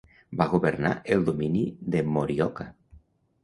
Va 0.39 0.47
governar 0.53 0.93
el 1.17 1.27
domini 1.29 1.63
de 1.97 2.05
Morioka. 2.17 2.69